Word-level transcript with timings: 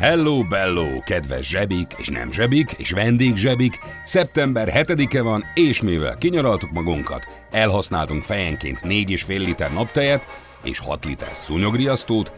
Hello 0.00 0.42
bello, 0.42 1.00
kedves 1.04 1.48
zsebik 1.48 1.94
és 1.96 2.08
nem 2.08 2.32
zsebik 2.32 2.70
és 2.76 2.90
vendég 2.90 3.36
zsebik. 3.36 3.78
Szeptember 4.04 4.72
7-e 4.74 5.22
van, 5.22 5.44
és 5.54 5.82
mivel 5.82 6.16
kinyaraltuk 6.18 6.70
magunkat, 6.70 7.28
elhasználtunk 7.50 8.22
fejenként 8.22 8.80
4,5 8.80 9.26
liter 9.26 9.72
naptejet 9.72 10.28
és 10.62 10.78
6 10.78 11.04
liter 11.04 11.30
szúnyogriasztót, 11.34 12.32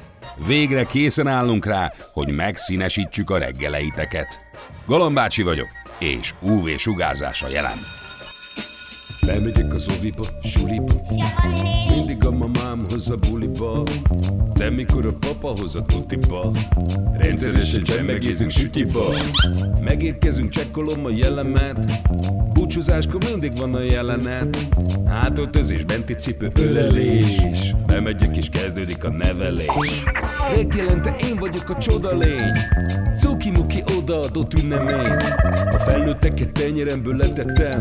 végre 0.46 0.84
készen 0.84 1.26
állunk 1.26 1.66
rá, 1.66 1.92
hogy 2.12 2.28
megszínesítsük 2.28 3.30
a 3.30 3.38
reggeleiteket. 3.38 4.40
Galambácsi 4.86 5.42
vagyok, 5.42 5.68
és 5.98 6.34
UV 6.40 6.68
sugárzása 6.76 7.48
jelen. 7.48 7.78
Bemegyek 9.26 9.74
az 9.74 9.88
oviba, 9.98 10.24
suliba 10.42 10.92
Mindig 11.94 12.24
a 12.24 12.30
mamám 12.30 12.67
hoz 12.88 13.10
a 13.10 13.14
buliba 13.14 13.82
De 14.52 14.70
mikor 14.70 15.06
a 15.06 15.12
papa 15.12 15.48
hoz 15.60 15.76
a 15.76 15.82
tutiba 15.82 16.52
Rendszeresen 17.16 17.82
csemmegézünk 17.82 18.50
sütiba. 18.50 19.04
Megérkezünk, 19.80 20.50
csekkolom 20.50 21.04
a 21.04 21.10
jellemet 21.10 21.86
Búcsúzáskor 22.52 23.24
mindig 23.30 23.56
van 23.56 23.74
a 23.74 23.80
jelenet. 23.80 24.58
Hátöltözés, 25.06 25.84
benti 25.84 26.14
cipő, 26.14 26.48
ölelés 26.60 27.74
Bemegyek 27.86 28.36
és 28.36 28.48
kezdődik 28.48 29.04
a 29.04 29.10
nevelés. 29.10 29.66
Reggelente 30.56 31.16
én 31.28 31.36
vagyok 31.36 31.68
a 31.68 31.76
csoda 31.76 32.16
lény? 32.16 32.52
Cuki-muki 33.16 33.82
odaadott 33.96 34.54
ünnemény. 34.54 35.12
A 35.72 35.78
felnőtteket 35.78 36.52
tenyeremből 36.52 37.16
letettem 37.16 37.80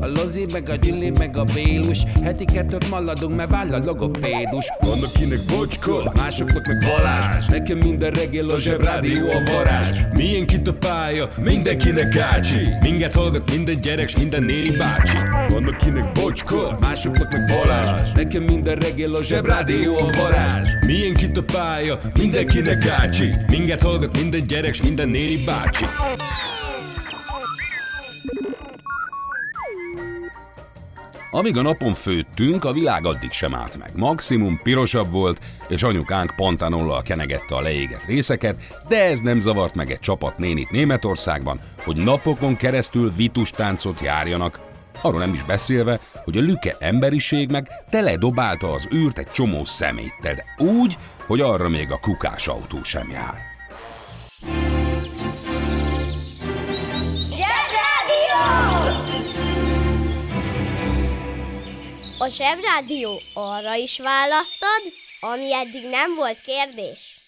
a 0.00 0.06
Lozi, 0.06 0.44
meg 0.52 0.68
a 0.68 0.74
Gyüli, 0.74 1.12
meg 1.18 1.36
a 1.36 1.44
Bélus. 1.44 2.02
Heti 2.22 2.44
kettőt 2.44 2.90
maladunk, 2.90 3.36
mert 3.36 3.50
váll 3.50 3.74
a 3.74 3.78
logopédus. 3.84 4.72
Van 4.80 4.98
akinek 5.02 5.40
bocska, 5.48 6.12
másoknak 6.16 6.66
meg 6.66 6.78
Balázs. 6.78 7.46
Nekem 7.46 7.78
minden 7.78 8.10
reggel 8.10 8.48
a 8.48 8.58
zsebrádió 8.58 9.30
a 9.30 9.50
varázs. 9.52 9.98
Milyen 10.16 10.46
kit 10.46 10.68
a 10.68 10.72
pálya, 10.72 11.30
mindenkinek 11.44 12.16
ácsi. 12.16 12.68
Minket 12.82 13.14
hallgat 13.14 13.50
minden 13.50 13.76
gyerek, 13.76 14.08
s 14.08 14.16
minden 14.16 14.42
néri 14.42 14.70
bácsi. 14.78 15.16
Van 15.48 15.64
akinek 15.64 16.12
bocska, 16.12 16.76
másoknak 16.80 17.32
meg 17.32 17.46
Balázs. 17.46 18.12
Nekem 18.12 18.42
minden 18.42 18.76
reggel 18.76 19.12
a 19.12 19.22
zsebrádió 19.22 19.96
a 19.96 20.10
varázs. 20.16 20.70
Milyen 20.86 21.12
kit 21.12 21.36
a 21.36 21.42
pálya, 21.42 21.98
mindenkinek 22.18 22.86
ácsi. 22.86 23.34
Minket 23.50 23.82
hallgat 23.82 24.16
minden 24.20 24.42
gyerek, 24.42 24.74
s 24.74 24.82
minden 24.82 25.08
néri 25.08 25.38
bácsi 25.44 25.84
Amíg 31.30 31.56
a 31.56 31.62
napon 31.62 31.94
főttünk, 31.94 32.64
a 32.64 32.72
világ 32.72 33.06
addig 33.06 33.30
sem 33.30 33.54
állt 33.54 33.78
meg. 33.78 33.90
Maximum 33.94 34.60
pirosabb 34.62 35.10
volt, 35.10 35.40
és 35.68 35.82
anyukánk 35.82 36.32
pantanollal 36.36 37.02
kenegette 37.02 37.54
a 37.54 37.60
leégett 37.60 38.04
részeket, 38.04 38.82
de 38.88 39.04
ez 39.04 39.20
nem 39.20 39.40
zavart 39.40 39.74
meg 39.74 39.90
egy 39.90 39.98
csapat 39.98 40.38
nénit 40.38 40.70
Németországban, 40.70 41.60
hogy 41.84 41.96
napokon 41.96 42.56
keresztül 42.56 43.12
vitustáncot 43.16 44.00
járjanak, 44.00 44.60
arról 45.02 45.20
nem 45.20 45.32
is 45.32 45.44
beszélve, 45.44 46.00
hogy 46.24 46.36
a 46.36 46.40
lüke 46.40 46.76
emberiség 46.78 47.50
meg 47.50 47.68
teledobálta 47.90 48.72
az 48.72 48.88
űrt 48.94 49.18
egy 49.18 49.30
csomó 49.30 49.64
szeméttel, 49.64 50.34
de 50.34 50.64
úgy, 50.64 50.96
hogy 51.26 51.40
arra 51.40 51.68
még 51.68 51.90
a 51.90 51.98
kukás 52.00 52.48
autó 52.48 52.82
sem 52.82 53.10
jár. 53.10 53.47
A 62.20 62.28
Zsebrádió 62.28 63.20
arra 63.34 63.74
is 63.74 63.98
választad, 63.98 64.82
ami 65.20 65.54
eddig 65.54 65.88
nem 65.90 66.14
volt 66.14 66.38
kérdés. 66.40 67.20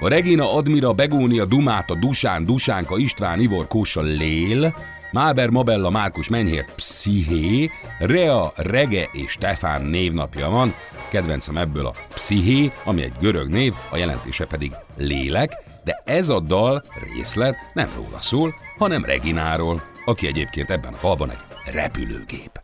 A 0.00 0.08
Regina 0.08 0.54
Admira, 0.54 0.92
Begónia, 0.92 1.44
Dumáta, 1.44 1.94
Dusán, 1.94 2.44
Dusánka, 2.44 2.98
István, 2.98 3.40
Ivor, 3.40 3.66
Kósa, 3.66 4.00
Lél, 4.00 4.76
Máber, 5.12 5.48
Mabella, 5.48 5.90
Márkus, 5.90 6.28
Menyhért, 6.28 6.74
Psziché, 6.74 7.70
Rea, 7.98 8.52
Rege 8.56 9.08
és 9.12 9.30
Stefán 9.30 9.82
névnapja 9.82 10.48
van. 10.48 10.74
Kedvencem 11.08 11.56
ebből 11.56 11.86
a 11.86 11.94
Psziché, 12.14 12.72
ami 12.84 13.02
egy 13.02 13.14
görög 13.20 13.48
név, 13.48 13.72
a 13.90 13.96
jelentése 13.96 14.44
pedig 14.44 14.72
lélek, 14.96 15.52
de 15.84 16.02
ez 16.04 16.28
a 16.28 16.40
dal 16.40 16.84
részlet 17.14 17.56
nem 17.74 17.90
róla 17.94 18.20
szól, 18.20 18.54
hanem 18.78 19.04
Regináról, 19.04 19.82
aki 20.04 20.26
egyébként 20.26 20.70
ebben 20.70 20.92
a 20.92 20.98
dalban 21.00 21.30
egy 21.30 21.53
repülőgép. 21.64 22.62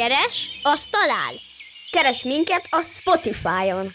Keres, 0.00 0.50
az 0.62 0.84
talál. 0.90 1.32
Keres 1.90 2.24
minket 2.24 2.66
a 2.70 2.82
Spotify-on. 2.84 3.92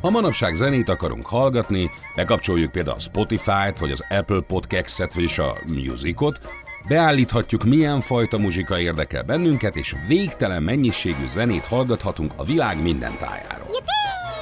Ha 0.00 0.10
manapság 0.10 0.54
zenét 0.54 0.88
akarunk 0.88 1.26
hallgatni, 1.26 1.90
bekapcsoljuk 2.14 2.72
például 2.72 2.96
a 2.96 3.00
Spotify-t, 3.00 3.78
vagy 3.78 3.90
az 3.90 4.04
Apple 4.08 4.40
Podcast-et, 4.40 5.14
vagy 5.14 5.32
a 5.36 5.56
Musicot, 5.66 6.40
beállíthatjuk 6.88 7.64
milyen 7.64 8.00
fajta 8.00 8.38
muzsika 8.38 8.80
érdekel 8.80 9.22
bennünket, 9.22 9.76
és 9.76 9.94
végtelen 10.06 10.62
mennyiségű 10.62 11.26
zenét 11.26 11.66
hallgathatunk 11.66 12.32
a 12.36 12.44
világ 12.44 12.82
minden 12.82 13.16
tájáról. 13.16 13.68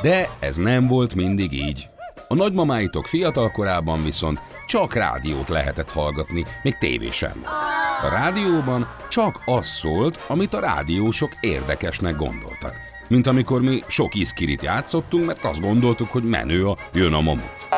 De 0.02 0.28
ez 0.40 0.56
nem 0.56 0.86
volt 0.86 1.14
mindig 1.14 1.52
így. 1.52 1.88
A 2.28 2.34
nagymamáitok 2.34 3.06
fiatal 3.06 3.50
korában 3.50 4.04
viszont 4.04 4.40
csak 4.66 4.94
rádiót 4.94 5.48
lehetett 5.48 5.92
hallgatni, 5.92 6.46
még 6.62 6.78
tévé 6.78 7.10
sem. 7.10 7.44
A 8.02 8.08
rádióban 8.08 8.88
csak 9.08 9.42
az 9.44 9.66
szólt, 9.66 10.24
amit 10.28 10.54
a 10.54 10.60
rádiósok 10.60 11.30
érdekesnek 11.40 12.16
gondoltak. 12.16 12.74
Mint 13.08 13.26
amikor 13.26 13.60
mi 13.60 13.82
sok 13.86 14.14
iszkirit 14.14 14.62
játszottunk, 14.62 15.26
mert 15.26 15.44
azt 15.44 15.60
gondoltuk, 15.60 16.08
hogy 16.08 16.22
menő 16.22 16.66
a 16.66 16.76
Jön 16.92 17.12
a 17.12 17.20
Mamut. 17.20 17.68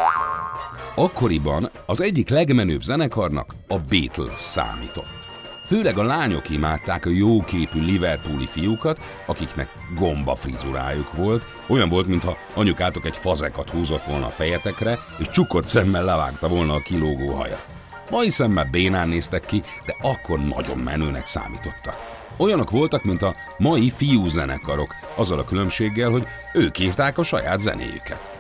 Akkoriban 0.94 1.70
az 1.86 2.00
egyik 2.00 2.28
legmenőbb 2.28 2.82
zenekarnak 2.82 3.54
a 3.68 3.78
Beatles 3.88 4.38
számított. 4.38 5.27
Főleg 5.68 5.98
a 5.98 6.02
lányok 6.02 6.50
imádták 6.50 7.06
a 7.06 7.10
jóképű 7.10 7.80
Liverpooli 7.80 8.46
fiúkat, 8.46 9.00
akiknek 9.26 9.68
gomba 9.94 10.34
frizurájuk 10.34 11.12
volt, 11.12 11.46
olyan 11.66 11.88
volt, 11.88 12.06
mintha 12.06 12.36
anyukátok 12.54 13.04
egy 13.04 13.16
fazekat 13.16 13.70
húzott 13.70 14.04
volna 14.04 14.26
a 14.26 14.30
fejetekre, 14.30 14.98
és 15.18 15.28
csukott 15.28 15.64
szemmel 15.64 16.04
levágta 16.04 16.48
volna 16.48 16.74
a 16.74 16.80
kilógó 16.80 17.30
hajat. 17.30 17.64
Mai 18.10 18.28
szemmel 18.28 18.68
bénán 18.70 19.08
néztek 19.08 19.44
ki, 19.44 19.62
de 19.86 19.96
akkor 20.02 20.38
nagyon 20.38 20.78
menőnek 20.78 21.26
számítottak. 21.26 21.96
Olyanok 22.36 22.70
voltak, 22.70 23.04
mint 23.04 23.22
a 23.22 23.34
mai 23.58 23.90
fiúzenekarok, 23.90 24.94
azzal 25.14 25.38
a 25.38 25.44
különbséggel, 25.44 26.10
hogy 26.10 26.26
ők 26.54 26.78
írták 26.78 27.18
a 27.18 27.22
saját 27.22 27.60
zenéjüket. 27.60 28.30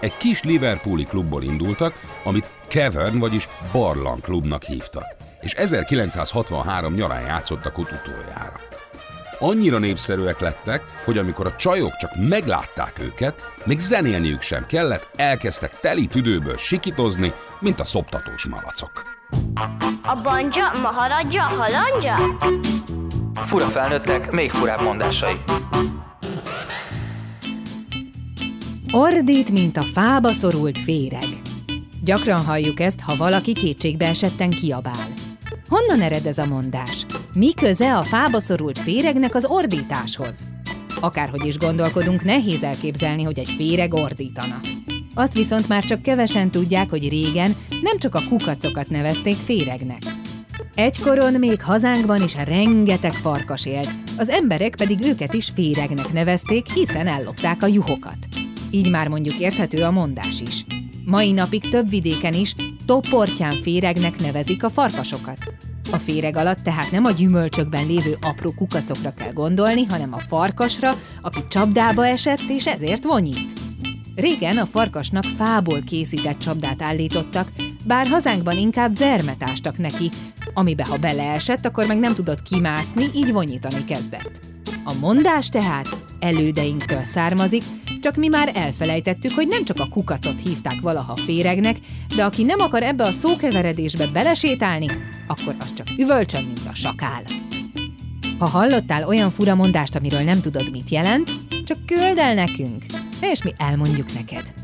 Egy 0.00 0.16
kis 0.16 0.42
Liverpooli 0.42 1.04
klubból 1.04 1.42
indultak, 1.42 1.94
amit 2.24 2.48
Cavern, 2.68 3.18
vagyis 3.18 3.48
Barlang 3.72 4.20
klubnak 4.20 4.62
hívtak, 4.62 5.21
és 5.42 5.52
1963 5.52 6.94
nyarán 6.94 7.26
játszottak 7.26 7.78
ott 7.78 7.92
utoljára. 7.92 8.60
Annyira 9.38 9.78
népszerűek 9.78 10.40
lettek, 10.40 10.82
hogy 11.04 11.18
amikor 11.18 11.46
a 11.46 11.56
csajok 11.56 11.96
csak 11.96 12.10
meglátták 12.16 12.98
őket, 13.00 13.34
még 13.64 13.78
zenélniük 13.78 14.40
sem 14.40 14.66
kellett, 14.66 15.08
elkezdtek 15.16 15.80
teli 15.80 16.06
tüdőből 16.06 16.56
sikitozni, 16.56 17.32
mint 17.60 17.80
a 17.80 17.84
szoptatós 17.84 18.46
malacok. 18.46 19.02
A 20.02 20.20
banja, 20.22 20.70
maharadja, 20.82 21.42
halandja? 21.42 22.16
Fura 23.34 23.64
felnőttek, 23.64 24.30
még 24.30 24.50
furább 24.50 24.82
mondásai. 24.82 25.40
Ordít, 28.92 29.50
mint 29.50 29.76
a 29.76 29.82
fába 29.82 30.32
szorult 30.32 30.78
féreg. 30.78 31.28
Gyakran 32.04 32.44
halljuk 32.44 32.80
ezt, 32.80 33.00
ha 33.00 33.16
valaki 33.16 33.52
kétségbe 33.52 34.06
esetten 34.06 34.50
kiabál. 34.50 35.21
Honnan 35.72 36.00
ered 36.00 36.26
ez 36.26 36.38
a 36.38 36.46
mondás? 36.46 37.06
Mi 37.34 37.54
köze 37.54 37.96
a 37.96 38.02
fába 38.02 38.40
szorult 38.40 38.78
féregnek 38.78 39.34
az 39.34 39.44
ordításhoz? 39.44 40.44
Akárhogy 41.00 41.46
is 41.46 41.58
gondolkodunk, 41.58 42.24
nehéz 42.24 42.62
elképzelni, 42.62 43.22
hogy 43.22 43.38
egy 43.38 43.48
féreg 43.56 43.94
ordítana. 43.94 44.60
Azt 45.14 45.34
viszont 45.34 45.68
már 45.68 45.84
csak 45.84 46.02
kevesen 46.02 46.50
tudják, 46.50 46.90
hogy 46.90 47.08
régen 47.08 47.56
nem 47.82 47.98
csak 47.98 48.14
a 48.14 48.22
kukacokat 48.28 48.90
nevezték 48.90 49.36
féregnek. 49.36 50.02
Egykoron 50.74 51.32
még 51.32 51.62
hazánkban 51.62 52.22
is 52.22 52.34
rengeteg 52.44 53.12
farkas 53.12 53.66
élt, 53.66 53.90
az 54.18 54.28
emberek 54.28 54.76
pedig 54.76 55.04
őket 55.04 55.34
is 55.34 55.52
féregnek 55.54 56.12
nevezték, 56.12 56.72
hiszen 56.72 57.06
ellopták 57.06 57.62
a 57.62 57.66
juhokat. 57.66 58.18
Így 58.70 58.90
már 58.90 59.08
mondjuk 59.08 59.38
érthető 59.38 59.82
a 59.82 59.90
mondás 59.90 60.40
is. 60.40 60.64
Mai 61.04 61.32
napig 61.32 61.68
több 61.68 61.88
vidéken 61.88 62.32
is 62.32 62.54
toportyán 62.86 63.54
féregnek 63.54 64.20
nevezik 64.20 64.64
a 64.64 64.70
farkasokat. 64.70 65.54
A 65.92 65.96
féreg 65.96 66.36
alatt 66.36 66.62
tehát 66.62 66.90
nem 66.90 67.04
a 67.04 67.10
gyümölcsökben 67.10 67.86
lévő 67.86 68.16
apró 68.20 68.52
kukacokra 68.52 69.14
kell 69.14 69.32
gondolni, 69.32 69.84
hanem 69.84 70.12
a 70.14 70.18
farkasra, 70.18 70.96
aki 71.22 71.40
csapdába 71.48 72.06
esett 72.06 72.42
és 72.48 72.66
ezért 72.66 73.04
vonyít. 73.04 73.52
Régen 74.14 74.58
a 74.58 74.66
farkasnak 74.66 75.24
fából 75.24 75.80
készített 75.86 76.38
csapdát 76.38 76.82
állítottak, 76.82 77.48
bár 77.86 78.06
hazánkban 78.06 78.58
inkább 78.58 78.98
vermet 78.98 79.42
ástak 79.42 79.78
neki, 79.78 80.10
amibe 80.54 80.84
ha 80.84 80.96
beleesett, 80.96 81.66
akkor 81.66 81.86
meg 81.86 81.98
nem 81.98 82.14
tudott 82.14 82.42
kimászni, 82.42 83.04
így 83.14 83.32
vonyítani 83.32 83.84
kezdett. 83.84 84.40
A 84.84 84.94
mondás 85.00 85.48
tehát 85.48 85.96
elődeinktől 86.20 87.04
származik, 87.04 87.62
csak 88.02 88.16
mi 88.16 88.28
már 88.28 88.50
elfelejtettük, 88.54 89.32
hogy 89.34 89.48
nem 89.48 89.64
csak 89.64 89.80
a 89.80 89.88
kukacot 89.88 90.40
hívták 90.40 90.80
valaha 90.80 91.16
féregnek, 91.16 91.76
de 92.16 92.24
aki 92.24 92.42
nem 92.42 92.60
akar 92.60 92.82
ebbe 92.82 93.04
a 93.04 93.12
szókeveredésbe 93.12 94.06
belesétálni, 94.06 94.86
akkor 95.26 95.54
az 95.58 95.72
csak 95.72 95.86
üvölcsön, 95.98 96.44
mint 96.44 96.68
a 96.70 96.74
sakál. 96.74 97.22
Ha 98.38 98.46
hallottál 98.46 99.06
olyan 99.06 99.30
fura 99.30 99.54
mondást, 99.54 99.94
amiről 99.94 100.20
nem 100.20 100.40
tudod, 100.40 100.70
mit 100.70 100.90
jelent, 100.90 101.30
csak 101.64 101.86
küld 101.86 102.18
el 102.18 102.34
nekünk, 102.34 102.84
és 103.20 103.42
mi 103.42 103.50
elmondjuk 103.58 104.12
neked. 104.12 104.54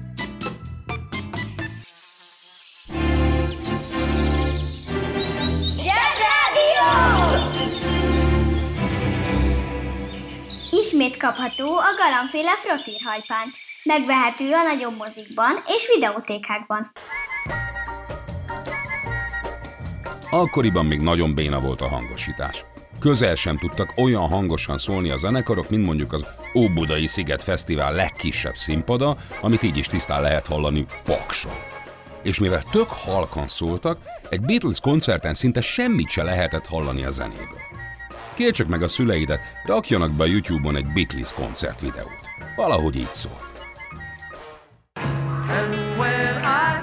Ismét 10.89 11.17
kapható 11.17 11.77
a 11.77 11.95
galambféle 11.99 12.51
frottírhajpánt. 12.65 13.55
Megvehető 13.83 14.53
a 14.53 14.63
nagyobb 14.63 14.97
mozikban 14.97 15.63
és 15.67 15.89
videótékákban. 15.95 16.91
Akkoriban 20.31 20.87
még 20.87 21.01
nagyon 21.01 21.35
béna 21.35 21.61
volt 21.61 21.81
a 21.81 21.89
hangosítás. 21.89 22.65
Közel 23.01 23.35
sem 23.35 23.59
tudtak 23.59 23.93
olyan 23.97 24.29
hangosan 24.29 24.79
szólni 24.79 25.11
a 25.11 25.17
zenekarok, 25.17 25.71
mint 25.71 25.87
mondjuk 25.87 26.13
az 26.13 26.25
Óbudai 26.55 27.07
Sziget 27.07 27.43
Fesztivál 27.43 27.93
legkisebb 27.93 28.57
színpada, 28.57 29.17
amit 29.41 29.63
így 29.63 29.77
is 29.77 29.87
tisztán 29.87 30.23
lehet 30.23 30.47
hallani 30.47 30.87
Pakson. 31.05 31.53
És 32.23 32.39
mivel 32.39 32.63
tök 32.71 32.89
halkan 32.89 33.49
szóltak, 33.49 33.99
egy 34.29 34.41
Beatles 34.41 34.81
koncerten 34.81 35.35
szinte 35.35 35.61
semmit 35.61 36.09
se 36.09 36.23
lehetett 36.23 36.67
hallani 36.67 37.05
a 37.05 37.11
zenéből. 37.11 37.68
Kérj 38.39 38.51
csak 38.51 38.69
meg 38.69 38.83
a 38.83 38.89
szüleidet, 38.89 39.41
rakjanak 39.65 40.11
be 40.11 40.23
a 40.23 40.27
YouTube-on 40.27 40.77
egy 40.77 40.93
Beatles 40.95 41.33
koncert 41.33 41.81
videót. 41.81 42.21
Valahogy 42.57 42.97
így 42.97 43.13
szólt. 43.13 43.47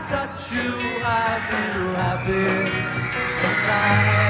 Touch 0.09 0.53
you, 0.53 0.61
I 0.61 1.39
feel 1.49 1.93
happy 1.95 2.45
inside. 3.47 4.24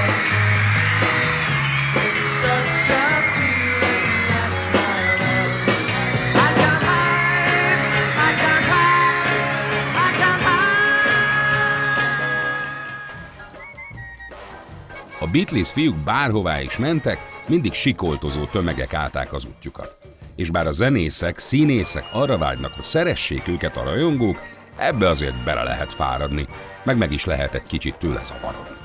Beatles 15.36 15.70
fiúk 15.70 15.96
bárhová 15.96 16.60
is 16.60 16.76
mentek, 16.76 17.18
mindig 17.46 17.72
sikoltozó 17.72 18.44
tömegek 18.44 18.94
állták 18.94 19.32
az 19.32 19.44
útjukat. 19.44 19.96
És 20.36 20.50
bár 20.50 20.66
a 20.66 20.72
zenészek, 20.72 21.38
színészek 21.38 22.04
arra 22.12 22.38
vágynak, 22.38 22.72
hogy 22.72 22.84
szeressék 22.84 23.48
őket 23.48 23.76
a 23.76 23.82
rajongók, 23.82 24.42
ebbe 24.76 25.08
azért 25.08 25.44
bele 25.44 25.62
lehet 25.62 25.92
fáradni, 25.92 26.46
meg 26.84 26.96
meg 26.96 27.12
is 27.12 27.24
lehet 27.24 27.54
egy 27.54 27.66
kicsit 27.66 27.94
tőle 27.94 28.22
zavarodni. 28.22 28.76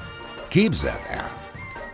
Képzeld 0.48 1.00
el, 1.10 1.32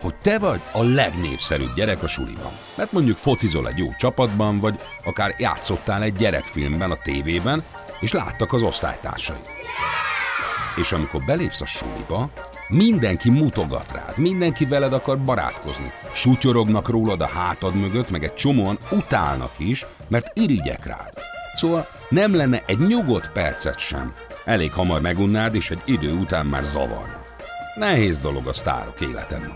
hogy 0.00 0.14
te 0.14 0.38
vagy 0.38 0.60
a 0.72 0.82
legnépszerűbb 0.82 1.74
gyerek 1.74 2.02
a 2.02 2.08
suliban. 2.08 2.52
Mert 2.76 2.92
mondjuk 2.92 3.16
focizol 3.16 3.68
egy 3.68 3.78
jó 3.78 3.94
csapatban, 3.98 4.60
vagy 4.60 4.80
akár 5.04 5.34
játszottál 5.38 6.02
egy 6.02 6.14
gyerekfilmben 6.14 6.90
a 6.90 7.02
tévében, 7.02 7.64
és 8.00 8.12
láttak 8.12 8.52
az 8.52 8.62
osztálytársai. 8.62 9.40
És 10.76 10.92
amikor 10.92 11.24
belépsz 11.24 11.60
a 11.60 11.66
suliba, 11.66 12.30
Mindenki 12.68 13.30
mutogat 13.30 13.92
rád, 13.92 14.18
mindenki 14.18 14.64
veled 14.64 14.92
akar 14.92 15.18
barátkozni. 15.18 15.92
Sutyorognak 16.12 16.88
rólad 16.88 17.20
a 17.20 17.26
hátad 17.26 17.74
mögött, 17.74 18.10
meg 18.10 18.24
egy 18.24 18.34
csomóan 18.34 18.78
utálnak 18.90 19.52
is, 19.58 19.86
mert 20.08 20.30
irigyek 20.34 20.86
rád. 20.86 21.12
Szóval 21.54 21.88
nem 22.08 22.34
lenne 22.34 22.62
egy 22.66 22.78
nyugodt 22.78 23.32
percet 23.32 23.78
sem. 23.78 24.14
Elég 24.44 24.72
hamar 24.72 25.00
megunnád, 25.00 25.54
és 25.54 25.70
egy 25.70 25.82
idő 25.84 26.12
után 26.12 26.46
már 26.46 26.64
zavarna. 26.64 27.24
Nehéz 27.74 28.18
dolog 28.18 28.46
a 28.46 28.52
sztárok 28.52 29.00
életen. 29.00 29.54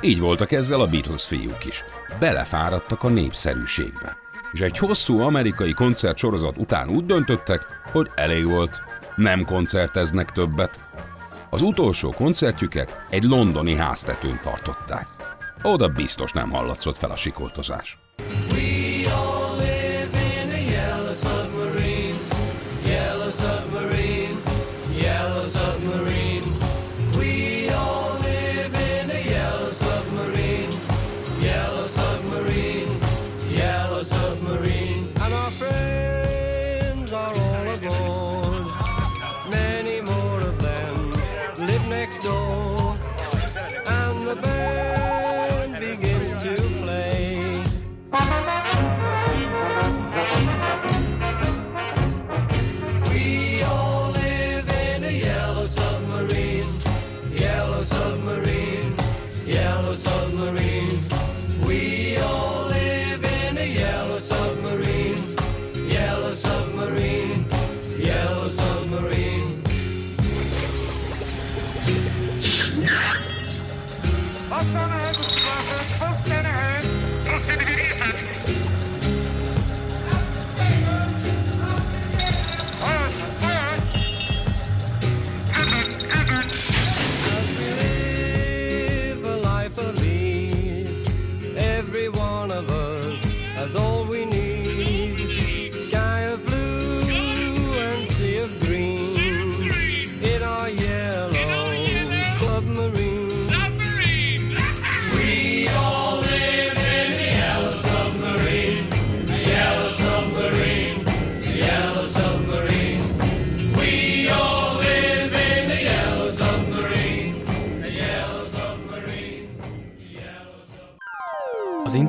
Így 0.00 0.20
voltak 0.20 0.52
ezzel 0.52 0.80
a 0.80 0.86
Beatles 0.86 1.26
fiúk 1.26 1.64
is. 1.64 1.84
Belefáradtak 2.18 3.02
a 3.04 3.08
népszerűségbe. 3.08 4.16
És 4.52 4.60
egy 4.60 4.78
hosszú 4.78 5.20
amerikai 5.20 5.72
koncertsorozat 5.72 6.56
után 6.56 6.88
úgy 6.88 7.06
döntöttek, 7.06 7.66
hogy 7.92 8.10
elég 8.14 8.46
volt. 8.46 8.80
Nem 9.16 9.44
koncerteznek 9.44 10.30
többet, 10.30 10.80
az 11.50 11.62
utolsó 11.62 12.10
koncertjüket 12.10 12.96
egy 13.10 13.22
londoni 13.22 13.74
háztetőn 13.74 14.40
tartották. 14.42 15.06
Oda 15.62 15.88
biztos 15.88 16.32
nem 16.32 16.50
hallatszott 16.50 16.96
fel 16.96 17.10
a 17.10 17.16
sikoltozás. 17.16 17.98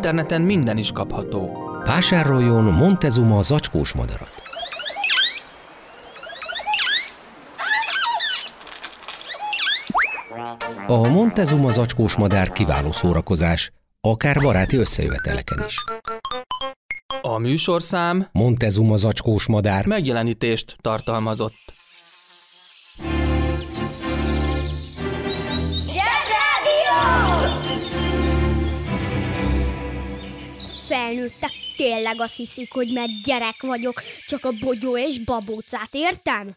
Interneten 0.10 0.42
minden 0.42 0.78
is 0.78 0.92
kapható. 0.92 1.52
Vásároljon 1.86 2.64
Montezuma 2.64 3.42
zacskós 3.42 3.94
madarat. 3.94 4.32
A 10.88 11.08
Montezuma 11.08 11.72
zacskós 11.72 12.16
madár 12.16 12.52
kiváló 12.52 12.92
szórakozás, 12.92 13.72
akár 14.02 14.42
baráti 14.42 14.78
összejöveteleken 14.78 15.64
is. 15.68 15.76
A 17.22 17.38
műsorszám 17.38 18.28
Montezuma 18.32 18.96
zacskós 18.98 19.48
madár 19.48 19.86
megjelenítést 19.86 20.76
tartalmazott. 20.82 21.69
Felnőttek 31.10 31.52
tényleg 31.78 32.22
azt 32.22 32.36
hiszik, 32.36 32.74
hogy 32.74 32.94
mert 32.94 33.10
gyerek 33.24 33.62
vagyok, 33.62 34.02
csak 34.28 34.46
a 34.46 34.52
bogyó 34.60 34.98
és 34.98 35.24
babócát 35.24 35.90
értem? 35.92 36.56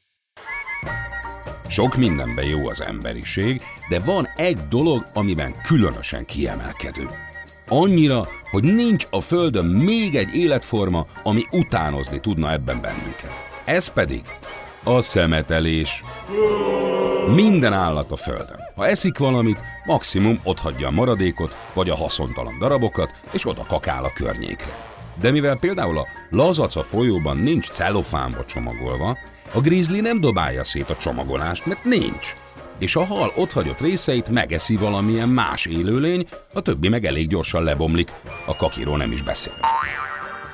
Sok 1.68 1.96
mindenben 1.96 2.44
jó 2.44 2.68
az 2.68 2.80
emberiség, 2.80 3.62
de 3.88 4.00
van 4.00 4.28
egy 4.36 4.58
dolog, 4.68 5.06
amiben 5.14 5.54
különösen 5.62 6.24
kiemelkedő. 6.24 7.08
Annyira, 7.68 8.28
hogy 8.50 8.62
nincs 8.62 9.06
a 9.10 9.20
Földön 9.20 9.64
még 9.64 10.14
egy 10.14 10.34
életforma, 10.34 11.06
ami 11.22 11.46
utánozni 11.50 12.20
tudna 12.20 12.52
ebben 12.52 12.80
bennünket. 12.80 13.32
Ez 13.64 13.92
pedig 13.92 14.20
a 14.84 15.00
szemetelés. 15.00 16.04
Minden 17.34 17.72
állat 17.72 18.12
a 18.12 18.16
Földön. 18.16 18.60
Ha 18.74 18.86
eszik 18.86 19.18
valamit, 19.18 19.62
maximum 19.84 20.40
otthagyja 20.44 20.86
a 20.86 20.90
maradékot, 20.90 21.56
vagy 21.74 21.90
a 21.90 21.96
haszontalan 21.96 22.58
darabokat, 22.58 23.14
és 23.30 23.46
oda 23.46 23.64
kakál 23.68 24.04
a 24.04 24.12
környékre. 24.14 24.76
De 25.20 25.30
mivel 25.30 25.58
például 25.58 25.98
a 25.98 26.06
lazaca 26.30 26.82
folyóban 26.82 27.36
nincs 27.36 27.68
celofánba 27.70 28.44
csomagolva, 28.44 29.18
a 29.52 29.60
grizzly 29.60 30.00
nem 30.00 30.20
dobálja 30.20 30.64
szét 30.64 30.90
a 30.90 30.96
csomagolást, 30.96 31.66
mert 31.66 31.84
nincs. 31.84 32.34
És 32.78 32.96
a 32.96 33.04
hal 33.04 33.32
otthagyott 33.36 33.80
részeit 33.80 34.28
megeszi 34.28 34.76
valamilyen 34.76 35.28
más 35.28 35.66
élőlény, 35.66 36.26
a 36.52 36.60
többi 36.60 36.88
meg 36.88 37.04
elég 37.04 37.28
gyorsan 37.28 37.62
lebomlik, 37.62 38.12
a 38.44 38.56
kakiról 38.56 38.96
nem 38.96 39.12
is 39.12 39.22
beszél. 39.22 39.54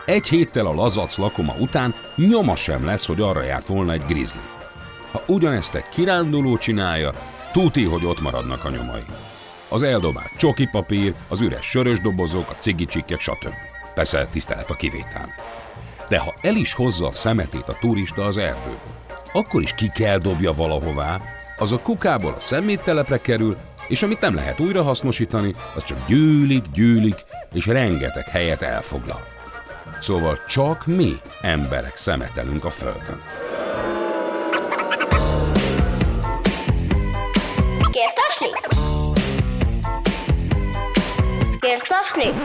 Egy 0.08 0.28
héttel 0.28 0.66
a 0.66 0.74
lazac 0.74 1.16
lakoma 1.16 1.54
után 1.58 1.94
nyoma 2.16 2.56
sem 2.56 2.84
lesz, 2.84 3.06
hogy 3.06 3.20
arra 3.20 3.42
járt 3.42 3.66
volna 3.66 3.92
egy 3.92 4.04
grizzly. 4.06 4.38
Ha 5.12 5.22
ugyanezt 5.26 5.74
egy 5.74 5.88
kiránduló 5.88 6.56
csinálja, 6.56 7.12
tuti, 7.52 7.84
hogy 7.84 8.04
ott 8.04 8.20
maradnak 8.20 8.64
a 8.64 8.70
nyomai. 8.70 9.04
Az 9.68 9.82
eldobált 9.82 10.36
csoki 10.36 10.68
papír, 10.72 11.14
az 11.28 11.40
üres 11.40 11.66
sörös 11.66 12.00
dobozok, 12.00 12.50
a 12.50 12.54
cigicsikkek, 12.54 13.20
stb. 13.20 13.54
Persze 13.94 14.28
tisztelet 14.32 14.70
a 14.70 14.74
kivétel. 14.74 15.28
De 16.08 16.18
ha 16.18 16.34
el 16.40 16.56
is 16.56 16.72
hozza 16.72 17.06
a 17.06 17.12
szemetét 17.12 17.68
a 17.68 17.78
turista 17.80 18.24
az 18.24 18.36
erdőből, 18.36 18.78
akkor 19.32 19.62
is 19.62 19.74
ki 19.74 19.88
kell 19.88 20.18
dobja 20.18 20.52
valahová, 20.52 21.20
az 21.58 21.72
a 21.72 21.78
kukából 21.78 22.32
a 22.32 22.40
szeméttelepre 22.40 23.18
kerül, 23.18 23.56
és 23.88 24.02
amit 24.02 24.20
nem 24.20 24.34
lehet 24.34 24.60
újra 24.60 24.82
hasznosítani, 24.82 25.54
az 25.74 25.84
csak 25.84 26.06
gyűlik, 26.06 26.64
gyűlik, 26.72 27.24
és 27.52 27.66
rengeteg 27.66 28.28
helyet 28.28 28.62
elfoglal. 28.62 29.36
Szóval 30.00 30.38
csak 30.46 30.86
mi, 30.86 31.12
emberek 31.40 31.96
szemetelünk 31.96 32.64
a 32.64 32.70
Földön. 32.70 33.22
Kérsz 41.60 41.82
taslit? 41.82 42.38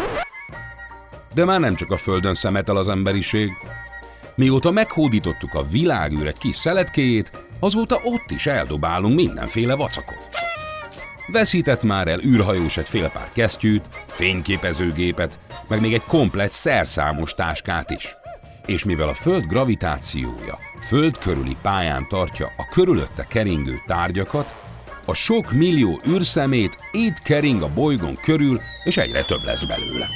De 1.34 1.46
már 1.46 1.60
nem 1.60 1.76
csak 1.76 1.92
a 1.92 1.98
Földön 1.98 2.34
szemetel 2.34 2.78
az 2.78 2.90
emberiség. 2.90 3.52
Mióta 4.36 4.72
meghódítottuk 4.72 5.54
a 5.54 5.64
világűr 5.64 6.28
egy 6.28 6.38
kis 6.38 6.56
szeletkéjét, 6.56 7.32
azóta 7.60 8.00
ott 8.04 8.32
is 8.32 8.46
eldobálunk 8.46 9.16
mindenféle 9.16 9.76
vacakot. 9.76 10.28
Veszített 11.28 11.84
már 11.84 12.08
el 12.08 12.20
űrhajós 12.20 12.78
egy 12.78 12.90
fél 12.90 13.10
pár 13.10 13.30
kesztyűt, 13.34 13.86
fényképezőgépet, 14.08 15.40
meg 15.68 15.82
még 15.82 15.94
egy 15.94 16.04
komplett 16.04 16.52
szerszámos 16.52 17.34
táskát 17.34 17.92
is. 17.92 18.16
És 18.66 18.86
mivel 18.86 19.08
a 19.08 19.14
Föld 19.14 19.46
gravitációja 19.46 20.60
Föld 20.84 21.18
körüli 21.18 21.58
pályán 21.62 22.08
tartja 22.10 22.52
a 22.58 22.68
körülötte 22.72 23.26
keringő 23.30 23.82
tárgyakat, 23.88 24.54
a 25.06 25.14
sok 25.14 25.52
millió 25.52 26.00
űrszemét 26.08 26.78
itt 26.92 27.18
kering 27.18 27.62
a 27.62 27.74
bolygón 27.74 28.16
körül, 28.16 28.60
és 28.84 28.98
egyre 28.98 29.24
több 29.24 29.44
lesz 29.44 29.64
belőle. 29.64 30.08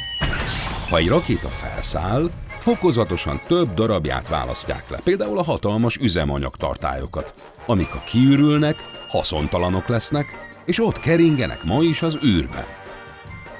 Ha 0.89 0.97
egy 0.97 1.07
rakéta 1.07 1.49
felszáll, 1.49 2.29
fokozatosan 2.57 3.41
több 3.47 3.73
darabját 3.73 4.29
választják 4.29 4.89
le, 4.89 4.99
például 5.03 5.37
a 5.37 5.43
hatalmas 5.43 5.97
üzemanyagtartályokat, 5.97 7.33
amik 7.65 7.87
ha 7.87 8.03
kiürülnek, 8.05 8.75
haszontalanok 9.07 9.87
lesznek, 9.87 10.25
és 10.65 10.79
ott 10.79 10.99
keringenek 10.99 11.63
ma 11.63 11.81
is 11.81 12.01
az 12.01 12.17
űrbe. 12.25 12.86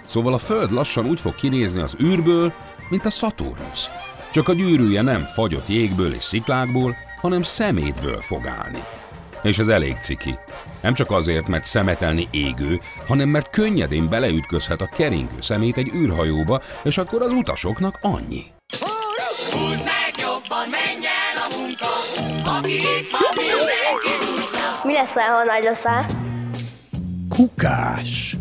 Szóval 0.08 0.34
a 0.34 0.38
Föld 0.38 0.72
lassan 0.72 1.06
úgy 1.06 1.20
fog 1.20 1.36
kinézni 1.36 1.82
az 1.82 1.96
űrből, 2.04 2.54
mint 2.90 3.06
a 3.06 3.10
Szaturnusz. 3.10 3.90
Csak 4.32 4.50
a 4.50 4.54
gyűrűje 4.54 5.02
nem 5.02 5.22
fagyott 5.22 5.68
jégből 5.68 6.14
és 6.14 6.24
sziklákból, 6.24 6.96
hanem 7.22 7.44
szemétből 7.44 8.22
fog 8.22 8.48
állni. 8.48 8.84
És 9.44 9.58
ez 9.58 9.68
elég 9.68 9.98
ciki. 10.02 10.38
Nem 10.82 10.94
csak 10.94 11.12
azért, 11.12 11.48
mert 11.48 11.64
szemetelni 11.64 12.28
égő, 12.32 12.80
hanem 13.08 13.30
mert 13.30 13.50
könnyedén 13.50 14.10
beleütközhet 14.10 14.82
a 14.82 14.90
keringő 14.96 15.42
szemét 15.42 15.78
egy 15.78 15.92
űrhajóba, 15.94 16.62
és 16.84 16.98
akkor 16.98 17.22
az 17.22 17.32
utasoknak 17.32 18.00
annyi. 18.02 18.44
Húzd 19.52 19.84
meg 19.84 20.14
jobban, 20.18 20.70
menj 20.70 21.06
el 21.06 21.38
a 21.50 21.58
munka, 21.58 21.88
aki 22.58 22.74
itt 22.74 23.12
van, 23.12 23.30
mindenki. 23.36 24.14
Mi 24.84 24.94
leszel, 24.94 25.28
ha 25.28 25.44
nagy 25.44 25.64
leszel? 25.64 26.06
Kukás. 27.30 28.38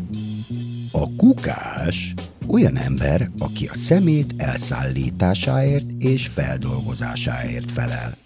A 0.97 1.17
kukás 1.17 2.15
olyan 2.47 2.76
ember, 2.76 3.31
aki 3.38 3.67
a 3.67 3.75
szemét 3.75 4.35
elszállításáért 4.37 5.85
és 5.99 6.26
feldolgozásáért 6.26 7.71
felel. 7.71 8.17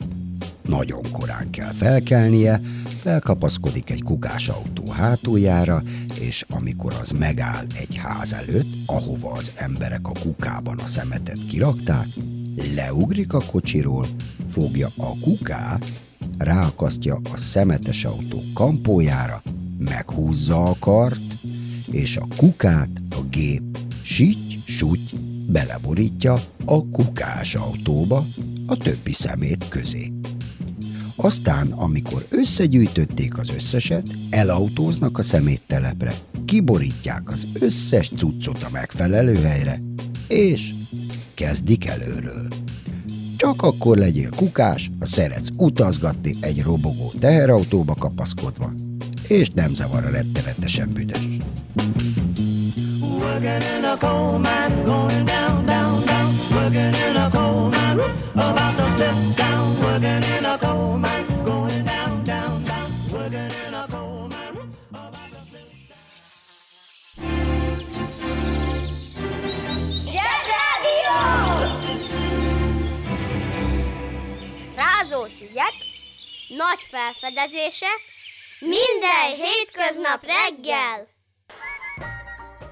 Nagyon 0.63 1.03
korán 1.13 1.51
kell 1.51 1.73
felkelnie, 1.73 2.61
felkapaszkodik 3.01 3.91
egy 3.91 4.03
kukásautó 4.03 4.91
hátuljára, 4.91 5.83
és 6.21 6.45
amikor 6.49 6.95
az 7.01 7.11
megáll 7.11 7.65
egy 7.79 7.97
ház 7.97 8.33
előtt, 8.33 8.73
ahova 8.87 9.33
az 9.33 9.53
emberek 9.57 10.09
a 10.09 10.13
kukában 10.21 10.79
a 10.79 10.87
szemetet 10.87 11.47
kirakták, 11.49 12.07
leugrik 12.75 13.33
a 13.33 13.41
kocsiról, 13.51 14.07
fogja 14.49 14.91
a 14.97 15.19
kukát, 15.21 15.93
ráakasztja 16.39 17.21
a 17.33 17.37
szemetes 17.37 18.05
autó 18.05 18.43
kampójára, 18.55 19.43
meghúzza 19.79 20.65
a 20.65 20.77
kart, 20.81 21.21
és 21.93 22.17
a 22.17 22.27
kukát 22.37 22.91
a 23.11 23.21
gép 23.31 23.79
süty-suty 24.03 25.17
beleborítja 25.47 26.37
a 26.65 26.89
kukás 26.89 27.55
autóba 27.55 28.27
a 28.67 28.77
többi 28.77 29.13
szemét 29.13 29.69
közé. 29.69 30.13
Aztán, 31.17 31.73
amikor 31.73 32.27
összegyűjtötték 32.31 33.39
az 33.39 33.51
összeset, 33.51 34.07
elautóznak 34.31 35.19
a 35.19 35.23
szeméttelepre, 35.23 36.13
kiborítják 36.45 37.31
az 37.31 37.47
összes 37.61 38.11
cuccot 38.17 38.63
a 38.63 38.71
megfelelő 38.73 39.35
helyre, 39.35 39.81
és 40.29 40.75
kezdik 41.35 41.87
előről. 41.87 42.49
Csak 43.37 43.63
akkor 43.63 43.97
legyél 43.97 44.31
kukás, 44.37 44.91
ha 44.99 45.07
szeretsz 45.07 45.49
utazgatni 45.57 46.37
egy 46.41 46.63
robogó 46.63 47.13
teherautóba 47.19 47.95
kapaszkodva, 47.95 48.73
és 49.29 49.51
nem 49.51 49.75
zavar 49.75 50.05
a 50.05 50.11
rettenetesen 50.11 50.93
büdös. 50.93 51.40
Working 53.21 53.63
in 53.75 53.85
a 53.85 53.97
coal 53.97 54.39
mine, 54.39 54.85
going 54.85 55.27
down, 55.27 55.67
down, 55.67 56.07
down. 56.07 56.35
Working 56.55 56.95
in 57.07 57.17
a 57.17 57.31
coal 57.31 57.71
mine, 57.71 58.01
about 58.33 58.77
to 58.77 58.91
step 58.97 59.37
down. 59.37 59.83
Working 59.83 60.25
in 60.37 60.45
a 60.45 60.59
coal 60.59 60.97
mine, 60.97 61.31
ügyek, 75.41 75.75
nagy 76.49 76.83
felfedezések, 76.91 78.01
minden 78.59 79.35
hétköznap 79.37 80.25
reggel! 80.25 81.10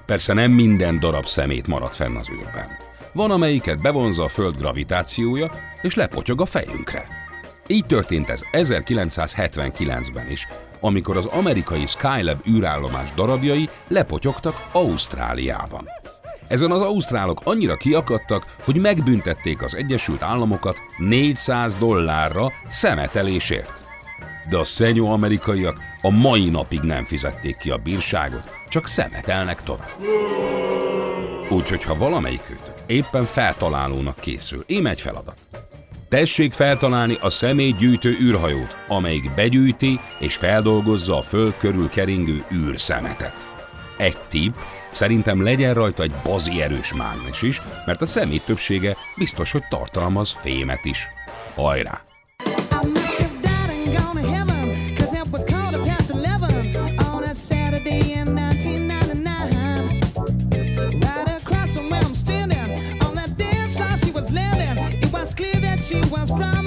Persze 0.09 0.33
nem 0.33 0.51
minden 0.51 0.99
darab 0.99 1.25
szemét 1.25 1.67
marad 1.67 1.93
fenn 1.93 2.15
az 2.15 2.29
űrben. 2.29 2.77
Van, 3.11 3.31
amelyiket 3.31 3.81
bevonza 3.81 4.23
a 4.23 4.27
Föld 4.27 4.57
gravitációja, 4.57 5.51
és 5.81 5.95
lepotyog 5.95 6.41
a 6.41 6.45
fejünkre. 6.45 7.07
Így 7.67 7.85
történt 7.85 8.29
ez 8.29 8.41
1979-ben 8.51 10.29
is, 10.29 10.47
amikor 10.79 11.17
az 11.17 11.25
amerikai 11.25 11.85
Skylab 11.85 12.47
űrállomás 12.47 13.13
darabjai 13.13 13.69
lepotyogtak 13.87 14.67
Ausztráliában. 14.71 15.87
Ezen 16.47 16.71
az 16.71 16.81
ausztrálok 16.81 17.41
annyira 17.43 17.75
kiakadtak, 17.75 18.55
hogy 18.63 18.79
megbüntették 18.79 19.61
az 19.61 19.75
Egyesült 19.75 20.21
Államokat 20.21 20.77
400 20.97 21.77
dollárra 21.77 22.51
szemetelésért. 22.67 23.78
De 24.49 24.57
a 24.57 24.63
szenyó 24.63 25.11
amerikaiak 25.11 25.79
a 26.01 26.09
mai 26.09 26.49
napig 26.49 26.79
nem 26.79 27.03
fizették 27.03 27.57
ki 27.57 27.69
a 27.69 27.77
bírságot, 27.77 28.53
csak 28.69 28.87
szemetelnek 28.87 29.63
tovább. 29.63 29.97
Úgyhogy 31.49 31.83
ha 31.83 31.95
valamelyikőtök 31.95 32.73
éppen 32.85 33.25
feltalálónak 33.25 34.19
készül, 34.19 34.63
ém 34.67 34.85
egy 34.85 35.01
feladat. 35.01 35.37
Tessék 36.09 36.53
feltalálni 36.53 37.17
a 37.21 37.29
személygyűjtő 37.29 38.17
űrhajót, 38.21 38.75
amelyik 38.87 39.33
begyűjti 39.33 39.99
és 40.19 40.35
feldolgozza 40.35 41.17
a 41.17 41.21
föld 41.21 41.57
körül 41.57 41.89
keringő 41.89 42.45
űrszemetet. 42.53 43.47
Egy 43.97 44.17
tipp, 44.27 44.55
szerintem 44.91 45.43
legyen 45.43 45.73
rajta 45.73 46.03
egy 46.03 46.13
bazi 46.23 46.61
erős 46.61 46.93
mágnes 46.93 47.41
is, 47.41 47.61
mert 47.85 48.01
a 48.01 48.05
szemét 48.05 48.45
többsége 48.45 48.95
biztos, 49.17 49.51
hogy 49.51 49.63
tartalmaz 49.69 50.31
fémet 50.31 50.85
is. 50.85 51.07
Hajrá! 51.55 52.08
She 65.89 65.99
was 66.11 66.29
from 66.29 66.58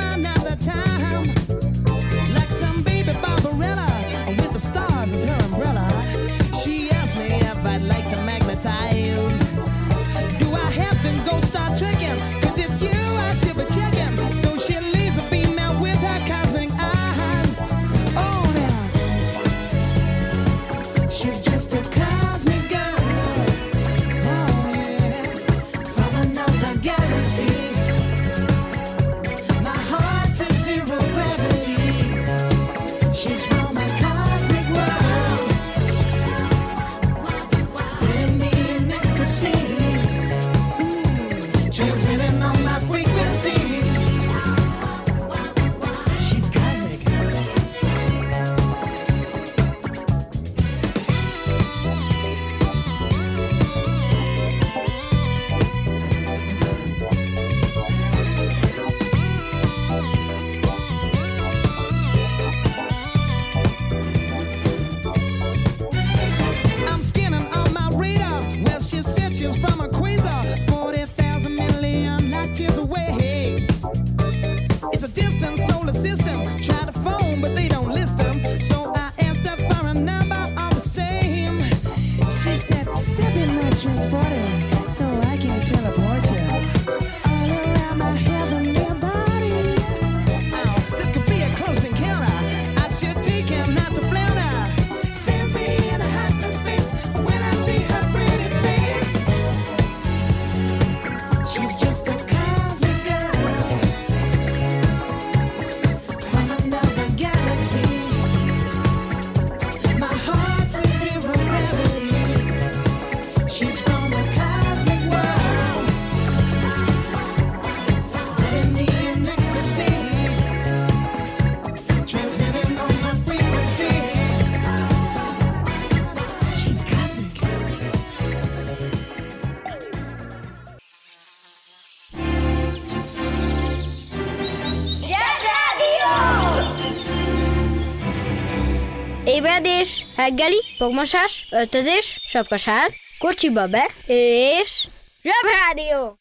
reggeli, 140.22 140.62
fogmosás, 140.76 141.46
öltözés, 141.50 142.20
sapkasál, 142.26 142.88
kocsiba 143.18 143.66
be, 143.66 143.90
és... 144.06 144.88
Zsebrádió! 145.22 146.16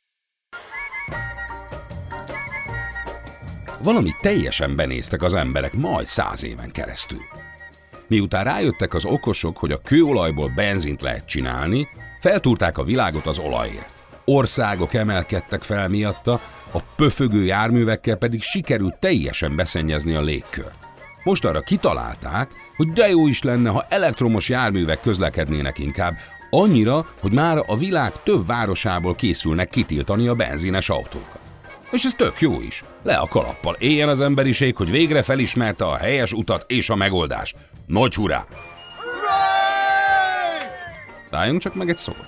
Valami 3.84 4.10
teljesen 4.22 4.76
benéztek 4.76 5.22
az 5.22 5.34
emberek 5.34 5.74
majd 5.74 6.08
száz 6.08 6.44
éven 6.44 6.72
keresztül. 6.72 7.22
Miután 8.08 8.44
rájöttek 8.44 8.94
az 8.94 9.06
okosok, 9.06 9.58
hogy 9.58 9.72
a 9.72 9.82
kőolajból 9.82 10.52
benzint 10.56 11.02
lehet 11.02 11.28
csinálni, 11.28 11.88
feltúrták 12.20 12.78
a 12.78 12.84
világot 12.84 13.26
az 13.26 13.40
olajért. 13.40 14.04
Országok 14.26 14.94
emelkedtek 14.94 15.64
fel 15.64 15.88
miatta, 15.88 16.42
a 16.72 16.80
pöfögő 16.96 17.46
járművekkel 17.46 18.16
pedig 18.16 18.42
sikerült 18.42 19.00
teljesen 19.00 19.56
beszennyezni 19.56 20.14
a 20.14 20.22
légkört. 20.22 20.81
Most 21.24 21.46
arra 21.46 21.62
kitalálták, 21.62 22.50
hogy 22.76 22.92
de 22.92 23.10
jó 23.10 23.28
is 23.28 23.44
lenne, 23.44 23.70
ha 23.70 23.86
elektromos 23.90 24.50
járművek 24.50 25.02
közlekednének 25.02 25.80
inkább, 25.80 26.18
annyira, 26.50 27.06
hogy 27.20 27.32
már 27.32 27.64
a 27.68 27.78
világ 27.78 28.24
több 28.24 28.46
városából 28.46 29.16
készülnek 29.16 29.70
kitiltani 29.70 30.28
a 30.28 30.36
benzines 30.36 30.90
autókat. 30.90 31.40
És 31.92 32.04
ez 32.04 32.14
tök 32.14 32.40
jó 32.40 32.62
is. 32.62 32.84
Le 33.04 33.16
a 33.16 33.28
kalappal 33.28 33.76
éljen 33.80 34.10
az 34.10 34.22
emberiség, 34.22 34.76
hogy 34.76 34.92
végre 34.92 35.22
felismerte 35.22 35.86
a 35.86 35.98
helyes 35.98 36.34
utat 36.34 36.64
és 36.68 36.90
a 36.90 36.96
megoldást. 36.96 37.58
Nagy 37.86 38.14
hurrá! 38.14 38.46
Álljunk 41.32 41.62
csak 41.62 41.76
meg 41.76 41.90
egy 41.90 41.98
szóra. 41.98 42.28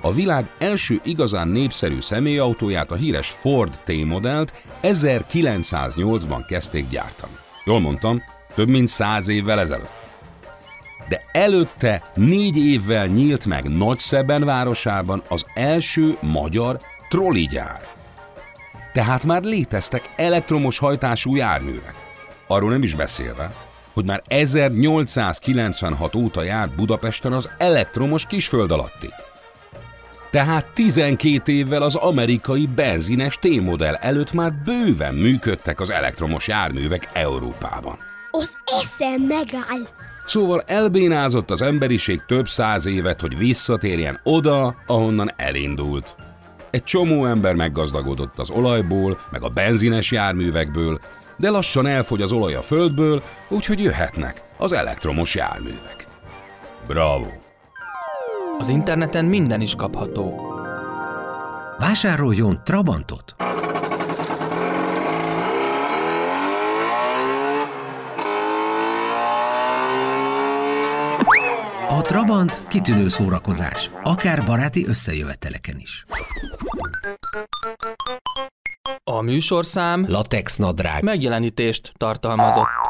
A 0.00 0.12
világ 0.12 0.50
első 0.58 1.00
igazán 1.04 1.48
népszerű 1.48 2.00
személyautóját, 2.00 2.90
a 2.90 2.94
híres 2.94 3.28
Ford 3.28 3.80
T-modellt 3.84 4.52
1908-ban 4.82 6.44
kezdték 6.48 6.88
gyártani. 6.88 7.32
Jól 7.66 7.80
mondtam, 7.80 8.22
több 8.54 8.68
mint 8.68 8.88
száz 8.88 9.28
évvel 9.28 9.60
ezelőtt. 9.60 10.04
De 11.08 11.24
előtte 11.32 12.10
négy 12.14 12.56
évvel 12.56 13.06
nyílt 13.06 13.46
meg 13.46 13.76
Nagyszeben 13.76 14.44
városában 14.44 15.22
az 15.28 15.46
első 15.54 16.16
magyar 16.20 16.80
trolligyár. 17.08 17.80
Tehát 18.92 19.24
már 19.24 19.42
léteztek 19.42 20.10
elektromos 20.16 20.78
hajtású 20.78 21.36
járművek. 21.36 21.94
Arról 22.46 22.70
nem 22.70 22.82
is 22.82 22.94
beszélve, 22.94 23.54
hogy 23.92 24.04
már 24.04 24.22
1896 24.26 26.14
óta 26.14 26.42
járt 26.42 26.74
Budapesten 26.74 27.32
az 27.32 27.50
elektromos 27.58 28.26
kisföld 28.26 28.70
alatti. 28.70 29.08
Tehát 30.36 30.66
12 30.74 31.52
évvel 31.52 31.82
az 31.82 31.94
amerikai 31.94 32.66
benzines 32.66 33.36
T-modell 33.36 33.94
előtt 33.94 34.32
már 34.32 34.52
bőven 34.64 35.14
működtek 35.14 35.80
az 35.80 35.90
elektromos 35.90 36.48
járművek 36.48 37.10
Európában. 37.12 37.98
Az 38.30 38.56
eszem 38.64 39.22
megáll. 39.22 39.88
Szóval 40.24 40.62
elbénázott 40.66 41.50
az 41.50 41.62
emberiség 41.62 42.22
több 42.26 42.48
száz 42.48 42.86
évet, 42.86 43.20
hogy 43.20 43.38
visszatérjen 43.38 44.20
oda, 44.22 44.74
ahonnan 44.86 45.32
elindult. 45.36 46.16
Egy 46.70 46.84
csomó 46.84 47.26
ember 47.26 47.54
meggazdagodott 47.54 48.38
az 48.38 48.50
olajból, 48.50 49.18
meg 49.30 49.42
a 49.42 49.48
benzines 49.48 50.10
járművekből, 50.10 51.00
de 51.36 51.50
lassan 51.50 51.86
elfogy 51.86 52.22
az 52.22 52.32
olaj 52.32 52.54
a 52.54 52.62
földből, 52.62 53.22
úgyhogy 53.48 53.82
jöhetnek 53.82 54.42
az 54.58 54.72
elektromos 54.72 55.34
járművek. 55.34 56.06
Bravo! 56.86 57.45
Az 58.58 58.68
interneten 58.68 59.24
minden 59.24 59.60
is 59.60 59.74
kapható. 59.74 60.54
Vásároljon 61.78 62.60
Trabantot! 62.64 63.34
A 71.88 72.02
Trabant 72.02 72.66
kitűnő 72.68 73.08
szórakozás, 73.08 73.90
akár 74.02 74.44
baráti 74.44 74.86
összejöveteleken 74.86 75.78
is. 75.78 76.04
A 79.04 79.20
műsorszám 79.20 80.04
Latex 80.08 80.56
nadrág. 80.56 81.02
megjelenítést 81.02 81.92
tartalmazott. 81.96 82.85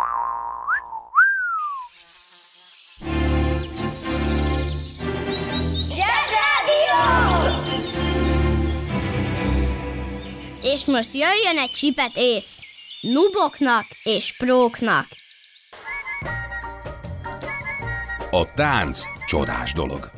Most 10.87 11.14
jöjjön 11.14 11.59
egy 11.59 11.70
csipet 11.70 12.12
ész. 12.14 12.61
Nuboknak 13.01 13.87
és 14.03 14.35
próknak. 14.37 15.07
A 18.31 18.55
tánc 18.55 19.05
csodás 19.27 19.72
dolog. 19.72 20.11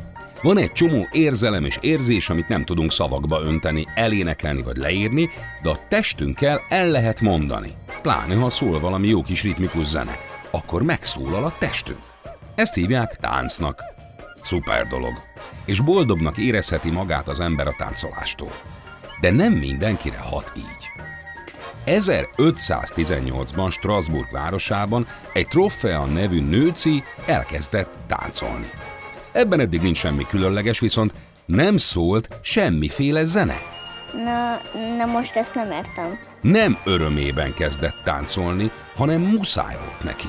Van 0.42 0.58
egy 0.58 0.72
csomó 0.72 1.08
érzelem 1.12 1.64
és 1.64 1.78
érzés, 1.80 2.30
amit 2.30 2.48
nem 2.48 2.64
tudunk 2.64 2.92
szavakba 2.92 3.40
önteni, 3.40 3.86
elénekelni 3.94 4.62
vagy 4.62 4.76
leírni, 4.76 5.30
de 5.62 5.70
a 5.70 5.86
testünkkel 5.88 6.60
el 6.68 6.88
lehet 6.88 7.20
mondani. 7.20 7.74
Pláne, 8.02 8.34
ha 8.34 8.50
szól 8.50 8.80
valami 8.80 9.08
jó 9.08 9.22
kis 9.22 9.42
ritmikus 9.42 9.86
zene, 9.86 10.18
akkor 10.50 10.82
megszólal 10.82 11.44
a 11.44 11.54
testünk. 11.58 12.02
Ezt 12.54 12.74
hívják 12.74 13.16
táncnak. 13.16 13.82
Szuper 14.42 14.86
dolog. 14.86 15.12
És 15.64 15.80
boldognak 15.80 16.38
érezheti 16.38 16.90
magát 16.90 17.28
az 17.28 17.40
ember 17.40 17.66
a 17.66 17.74
táncolástól. 17.78 18.52
De 19.20 19.30
nem 19.30 19.52
mindenkire 19.52 20.18
hat 20.18 20.52
így. 20.56 20.90
1518-ban 21.86 23.70
Strasbourg 23.70 24.30
városában 24.32 25.06
egy 25.32 25.48
Trofea 25.48 26.04
nevű 26.04 26.40
nőci 26.40 27.02
elkezdett 27.26 27.94
táncolni. 28.06 28.70
Ebben 29.32 29.60
eddig 29.60 29.80
nincs 29.80 29.96
semmi 29.96 30.26
különleges, 30.26 30.78
viszont 30.78 31.12
nem 31.44 31.76
szólt 31.76 32.28
semmiféle 32.42 33.24
zene. 33.24 33.58
Na, 34.12 34.60
na 34.96 35.06
most 35.06 35.36
ezt 35.36 35.54
nem 35.54 35.70
értem. 35.70 36.18
Nem 36.40 36.78
örömében 36.84 37.54
kezdett 37.54 37.96
táncolni, 38.04 38.70
hanem 38.96 39.20
muszáj 39.20 39.76
volt 39.84 40.02
neki. 40.02 40.28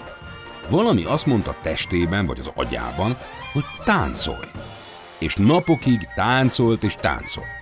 Valami 0.69 1.03
azt 1.03 1.25
mondta 1.25 1.55
testében 1.61 2.25
vagy 2.25 2.39
az 2.39 2.51
agyában, 2.55 3.17
hogy 3.53 3.65
táncolj. 3.83 4.47
És 5.17 5.35
napokig 5.35 6.07
táncolt 6.15 6.83
és 6.83 6.95
táncolt. 6.95 7.58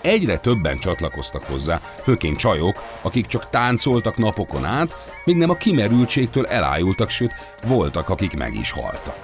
Egyre 0.00 0.38
többen 0.38 0.78
csatlakoztak 0.78 1.44
hozzá, 1.44 1.80
főként 2.02 2.38
csajok, 2.38 2.82
akik 3.02 3.26
csak 3.26 3.48
táncoltak 3.48 4.16
napokon 4.16 4.64
át, 4.64 4.96
míg 5.24 5.36
nem 5.36 5.50
a 5.50 5.54
kimerültségtől 5.54 6.46
elájultak, 6.46 7.10
sőt, 7.10 7.32
voltak, 7.66 8.08
akik 8.08 8.36
meg 8.36 8.54
is 8.54 8.70
haltak. 8.70 9.16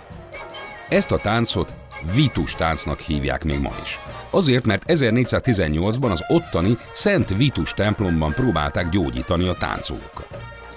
Ezt 0.88 1.10
a 1.10 1.18
táncot 1.18 1.72
Vitus 2.14 2.54
táncnak 2.54 3.00
hívják 3.00 3.44
még 3.44 3.58
ma 3.58 3.72
is. 3.82 4.00
Azért, 4.30 4.66
mert 4.66 4.82
1418-ban 4.86 6.10
az 6.10 6.24
ottani 6.28 6.78
Szent 6.92 7.36
Vitus 7.36 7.72
templomban 7.72 8.32
próbálták 8.32 8.88
gyógyítani 8.88 9.48
a 9.48 9.56
táncolókat. 9.58 10.28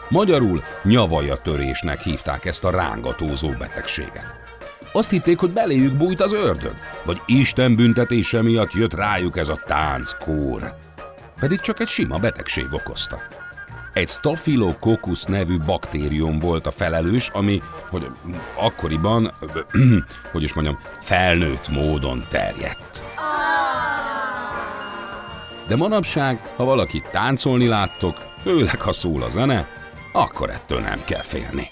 Magyarul 0.10 0.64
nyavaja 0.84 1.36
törésnek 1.36 2.02
hívták 2.02 2.46
ezt 2.46 2.64
a 2.64 2.72
rángatózó 2.72 3.50
betegséget. 3.50 4.49
Azt 4.92 5.10
hitték, 5.10 5.40
hogy 5.40 5.52
beléjük 5.52 5.98
bújt 5.98 6.22
az 6.22 6.34
ördög, 6.34 6.76
vagy 7.06 7.22
Isten 7.26 7.76
büntetése 7.76 8.42
miatt 8.42 8.74
jött 8.74 8.94
rájuk 8.94 9.38
ez 9.38 9.50
a 9.50 9.60
tánckór. 9.66 10.74
Pedig 11.40 11.60
csak 11.60 11.80
egy 11.80 11.88
sima 11.88 12.18
betegség 12.18 12.68
okozta. 12.72 13.18
Egy 13.94 14.08
Staphylococcus 14.08 15.24
nevű 15.24 15.58
baktérium 15.60 16.40
volt 16.40 16.66
a 16.66 16.72
felelős, 16.72 17.30
ami, 17.30 17.62
hogy 17.90 18.08
akkoriban, 18.56 19.34
hogy 20.32 20.44
is 20.44 20.54
mondjam, 20.54 20.80
felnőtt 21.00 21.68
módon 21.68 22.26
terjedt. 22.30 23.04
De 25.68 25.76
manapság, 25.76 26.40
ha 26.56 26.64
valaki 26.64 27.04
táncolni 27.12 27.68
láttok, 27.68 28.18
főleg 28.42 28.82
ha 28.82 28.92
szól 28.92 29.22
a 29.22 29.30
zene, 29.30 29.68
akkor 30.12 30.50
ettől 30.50 30.80
nem 30.80 31.02
kell 31.06 31.22
félni. 31.22 31.72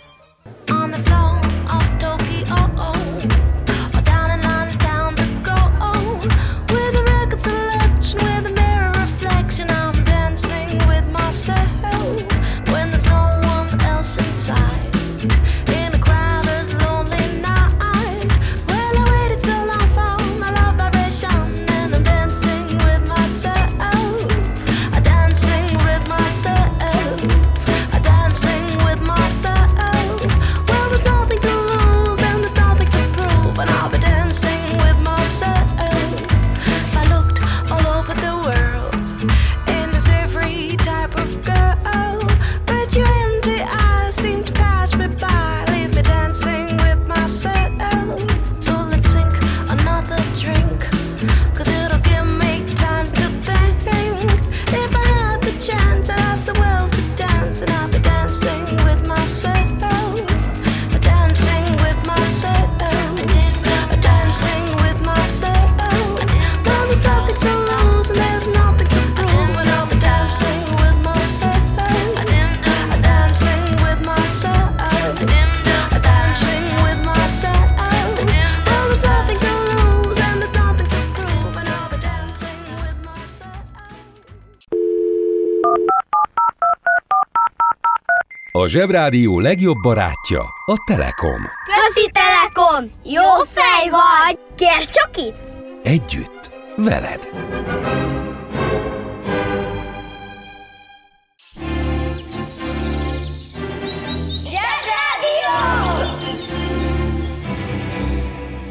Zsebrádió 88.77 89.39
legjobb 89.39 89.77
barátja 89.81 90.41
a 90.65 90.83
Telekom. 90.85 91.41
Közi 91.65 92.11
Telekom! 92.11 92.91
Jó 93.03 93.23
fej 93.53 93.89
vagy! 93.89 94.39
Kérd 94.55 94.89
csak 94.89 95.17
itt! 95.17 95.35
Együtt, 95.83 96.51
veled. 96.75 97.29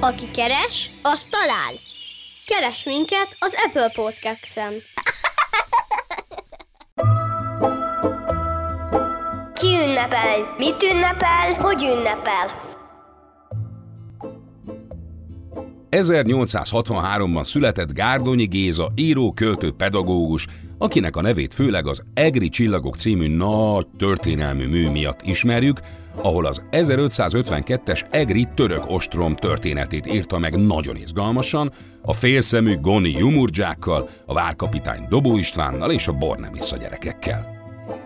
Aki 0.01 0.31
keres, 0.31 0.91
az 1.03 1.27
talál. 1.31 1.73
Keres 2.47 2.85
minket 2.85 3.37
az 3.39 3.55
Apple 3.65 3.89
Podcast-en. 3.95 4.73
Ünnepel? 9.97 10.55
Mit 10.59 10.83
ünnepel? 10.83 11.55
Hogy 11.59 11.83
ünnepel? 11.83 12.65
1863-ban 15.91 17.45
született 17.45 17.93
Gárdonyi 17.93 18.45
Géza 18.45 18.93
író, 18.95 19.33
költő, 19.33 19.71
pedagógus, 19.71 20.47
akinek 20.79 21.17
a 21.17 21.21
nevét 21.21 21.55
főleg 21.55 21.87
az 21.87 22.03
Egri 22.15 22.49
Csillagok 22.49 22.95
című 22.97 23.37
nagy 23.37 23.87
történelmű 23.99 24.67
mű 24.67 24.91
miatt 24.91 25.23
ismerjük, 25.23 25.81
ahol 26.23 26.47
az 26.47 26.63
1552-es 26.71 28.03
Egri 28.11 28.49
török 28.55 28.91
ostrom 28.91 29.37
történetét 29.37 30.07
írta 30.07 30.39
meg 30.39 30.67
nagyon 30.67 30.97
izgalmasan, 30.97 31.73
a 32.03 32.13
félszemű 32.13 32.81
Goni 32.81 33.11
Jumurdzsákkal, 33.11 34.09
a 34.27 34.35
várkapitány 34.35 35.07
Dobó 35.09 35.37
Istvánnal 35.37 35.91
és 35.91 36.09
a 36.09 36.13
Bornemisza 36.13 36.77
gyerekekkel. 36.77 37.56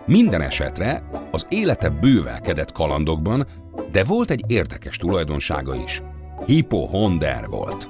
Minden 0.05 0.41
esetre 0.41 1.03
az 1.31 1.45
élete 1.49 1.89
bővelkedett 1.89 2.71
kalandokban, 2.71 3.47
de 3.91 4.03
volt 4.03 4.29
egy 4.29 4.43
érdekes 4.47 4.97
tulajdonsága 4.97 5.75
is. 5.75 6.01
Hipohonder 6.45 7.47
volt. 7.47 7.89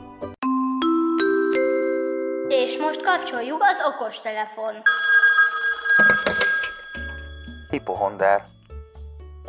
És 2.47 2.77
most 2.77 3.03
kapcsoljuk 3.03 3.61
az 3.61 3.93
okostelefon. 3.93 4.73
Hipohonder. 7.69 8.43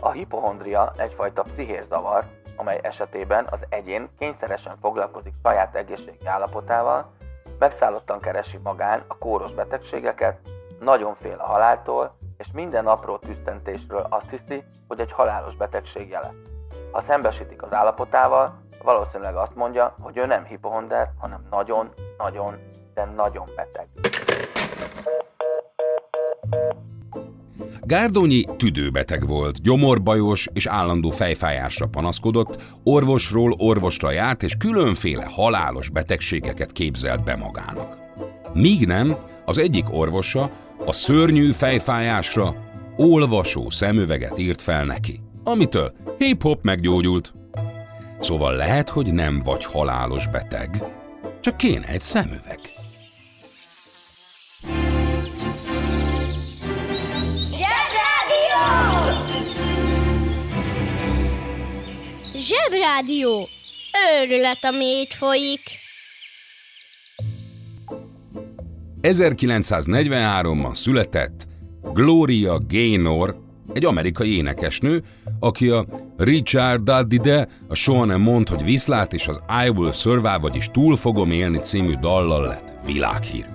A 0.00 0.10
hipohondria 0.10 0.92
egyfajta 0.96 1.42
pszichés 1.42 1.84
zavar, 1.88 2.24
amely 2.56 2.80
esetében 2.82 3.46
az 3.50 3.58
egyén 3.68 4.08
kényszeresen 4.18 4.76
foglalkozik 4.80 5.34
saját 5.42 5.74
egészségi 5.74 6.26
állapotával, 6.26 7.12
megszállottan 7.58 8.20
keresi 8.20 8.58
magán 8.62 9.02
a 9.06 9.18
kóros 9.18 9.52
betegségeket, 9.52 10.38
nagyon 10.80 11.16
fél 11.20 11.36
a 11.38 11.46
haláltól, 11.46 12.20
és 12.42 12.48
minden 12.54 12.86
apró 12.86 13.18
tüsztentésről 13.18 14.06
azt 14.10 14.30
hiszi, 14.30 14.62
hogy 14.88 15.00
egy 15.00 15.12
halálos 15.12 15.56
betegség 15.56 16.08
jele. 16.08 16.34
Ha 16.90 17.00
szembesítik 17.00 17.62
az 17.62 17.72
állapotával, 17.72 18.60
valószínűleg 18.82 19.34
azt 19.34 19.54
mondja, 19.54 19.96
hogy 20.00 20.16
ő 20.16 20.26
nem 20.26 20.44
hipohonder, 20.44 21.10
hanem 21.18 21.46
nagyon, 21.50 21.88
nagyon, 22.18 22.54
de 22.94 23.04
nagyon 23.16 23.48
beteg. 23.56 23.88
Gárdonyi 27.80 28.44
tüdőbeteg 28.56 29.26
volt, 29.26 29.62
gyomorbajos 29.62 30.48
és 30.52 30.66
állandó 30.66 31.10
fejfájásra 31.10 31.86
panaszkodott, 31.86 32.62
orvosról 32.84 33.54
orvosra 33.58 34.10
járt 34.10 34.42
és 34.42 34.56
különféle 34.56 35.26
halálos 35.30 35.90
betegségeket 35.90 36.72
képzelt 36.72 37.24
be 37.24 37.36
magának. 37.36 37.96
Míg 38.52 38.86
nem, 38.86 39.16
az 39.44 39.58
egyik 39.58 39.84
orvosa 39.92 40.50
a 40.84 40.92
szörnyű 40.92 41.52
fejfájásra 41.52 42.54
olvasó 42.96 43.70
szemüveget 43.70 44.38
írt 44.38 44.62
fel 44.62 44.84
neki, 44.84 45.20
amitől 45.44 45.92
hip-hop 46.18 46.62
meggyógyult. 46.62 47.32
Szóval 48.18 48.56
lehet, 48.56 48.88
hogy 48.88 49.12
nem 49.12 49.42
vagy 49.44 49.64
halálos 49.64 50.26
beteg, 50.26 50.84
csak 51.40 51.56
kéne 51.56 51.86
egy 51.86 52.00
szemüveg. 52.00 52.60
Zsebrádió! 62.36 63.48
Őrület, 64.20 64.64
ami 64.64 64.84
itt 64.84 65.12
folyik. 65.12 65.60
1943-ban 69.02 70.74
született 70.74 71.46
Gloria 71.92 72.60
Gaynor, 72.68 73.36
egy 73.72 73.84
amerikai 73.84 74.36
énekesnő, 74.36 75.02
aki 75.40 75.68
a 75.68 75.86
Richard 76.16 76.82
Dadide, 76.82 77.48
a 77.68 77.74
Soha 77.74 78.04
nem 78.04 78.20
mond, 78.20 78.48
hogy 78.48 78.64
viszlát 78.64 79.12
és 79.12 79.28
az 79.28 79.40
I 79.64 79.68
Will 79.68 79.92
Survive, 79.92 80.38
vagyis 80.38 80.66
Túl 80.66 80.96
fogom 80.96 81.30
élni 81.30 81.58
című 81.58 81.94
dallal 82.00 82.46
lett 82.46 82.72
világhírű. 82.86 83.48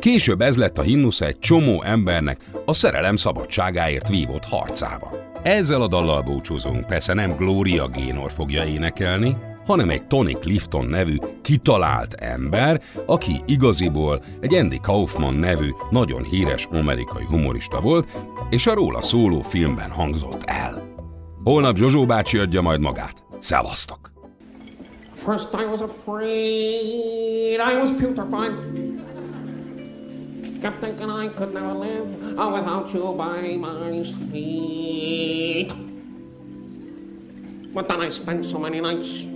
Később 0.00 0.40
ez 0.40 0.56
lett 0.56 0.78
a 0.78 0.82
himnusza 0.82 1.26
egy 1.26 1.38
csomó 1.38 1.82
embernek 1.82 2.40
a 2.64 2.72
szerelem 2.72 3.16
szabadságáért 3.16 4.08
vívott 4.08 4.44
harcába. 4.44 5.10
Ezzel 5.42 5.82
a 5.82 5.88
dallal 5.88 6.22
búcsúzunk, 6.22 6.86
persze 6.86 7.14
nem 7.14 7.36
Gloria 7.36 7.88
Gaynor 7.88 8.32
fogja 8.32 8.64
énekelni, 8.64 9.36
hanem 9.66 9.90
egy 9.90 10.06
Tony 10.06 10.36
Clifton 10.40 10.86
nevű 10.86 11.16
kitalált 11.42 12.14
ember, 12.14 12.82
aki 13.06 13.42
igaziból 13.46 14.22
egy 14.40 14.54
Andy 14.54 14.78
Kaufman 14.82 15.34
nevű 15.34 15.70
nagyon 15.90 16.22
híres 16.22 16.68
amerikai 16.72 17.24
humorista 17.24 17.80
volt, 17.80 18.08
és 18.50 18.66
a 18.66 18.74
róla 18.74 19.02
szóló 19.02 19.40
filmben 19.40 19.90
hangzott 19.90 20.42
el. 20.44 20.82
Holnap 21.44 21.76
Zsozsó 21.76 22.06
bácsi 22.06 22.38
adja 22.38 22.60
majd 22.60 22.80
magát. 22.80 23.22
Szevasztok! 23.38 24.12
First 25.14 25.48
I 25.52 25.64
was 25.64 25.80
afraid, 25.80 27.58
I 27.58 27.74
was 27.80 27.90
putrefied. 27.92 28.52
Kept 30.60 30.80
thinking 30.80 31.10
I 31.10 31.28
could 31.28 31.52
never 31.52 31.74
live 31.74 32.06
without 32.36 32.92
you 32.92 33.14
by 33.14 33.56
my 33.56 34.02
side. 34.02 35.72
But 37.74 37.86
then 37.86 38.00
I 38.00 38.10
spent 38.10 38.44
so 38.44 38.58
many 38.58 38.80
nights 38.80 39.33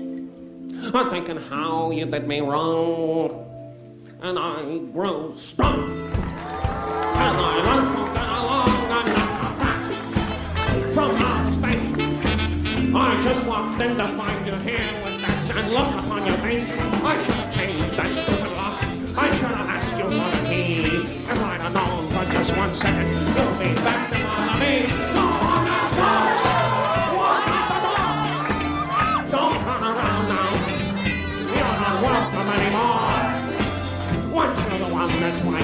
uh, 0.82 1.10
thinking 1.10 1.36
how 1.36 1.90
you 1.90 2.06
did 2.06 2.26
me 2.26 2.40
wrong. 2.40 3.44
And 4.20 4.38
I 4.38 4.78
grow 4.92 5.32
strong. 5.34 5.88
And 5.88 7.36
I 7.36 7.54
learned 7.68 7.92
from 7.94 8.14
then 8.14 8.28
along 8.28 8.68
and 8.98 9.08
from 10.94 11.16
outer 11.16 11.50
space. 11.52 12.94
I 12.94 13.20
just 13.22 13.46
walked 13.46 13.80
in 13.80 13.96
to 13.96 14.08
find 14.08 14.46
you 14.46 14.54
here 14.54 14.94
with 15.04 15.20
that 15.20 15.42
sad 15.42 15.70
look 15.70 16.04
upon 16.04 16.26
your 16.26 16.36
face. 16.38 16.70
I 16.70 17.20
should 17.22 17.34
have 17.34 17.54
changed 17.54 17.96
that 17.96 18.12
stupid 18.14 18.52
lock. 18.56 18.82
I 19.16 19.30
should 19.32 19.50
have 19.50 19.68
asked 19.68 19.96
you 19.96 20.04
for 20.04 20.10
the 20.10 20.42
key. 20.48 20.96
If 21.30 21.42
I'd 21.42 21.60
have 21.60 21.74
known 21.74 22.08
for 22.08 22.32
just 22.32 22.56
one 22.56 22.74
second, 22.74 23.08
you'll 23.10 23.58
be 23.58 23.74
back 23.82 24.10
to 24.10 24.18
bother 24.24 24.58
me. 24.60 25.27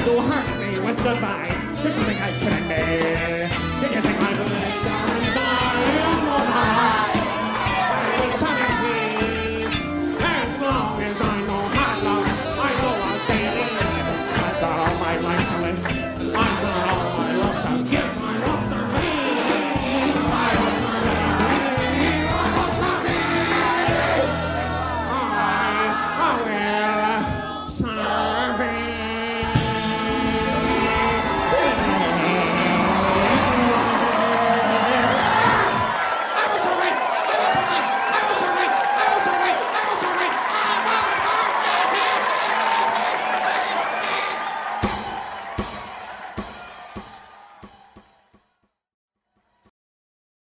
go 0.05 0.21
hungry 0.21 0.79
with 0.85 0.97
the 0.99 1.15
vine. 1.15 1.75
Just 1.83 1.97
something 1.97 2.19
I 2.19 2.31
can. 2.39 3.44